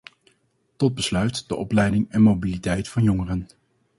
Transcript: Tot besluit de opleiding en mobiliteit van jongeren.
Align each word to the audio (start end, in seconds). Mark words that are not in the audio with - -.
Tot 0.75 0.93
besluit 0.95 1.47
de 1.47 1.55
opleiding 1.55 2.05
en 2.11 2.21
mobiliteit 2.21 2.87
van 2.87 3.03
jongeren. 3.03 3.47